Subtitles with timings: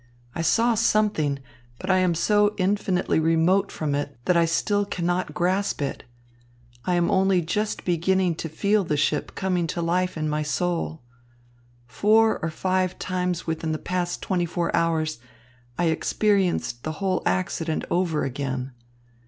[0.33, 1.37] I saw something,
[1.77, 6.05] but I am so infinitely remote from it that I still cannot grasp it.
[6.85, 11.03] I am only just beginning to feel the ship coming to life in my soul.
[11.85, 15.19] Four or five times within the past twenty four hours,
[15.77, 18.71] I experienced the whole accident over again.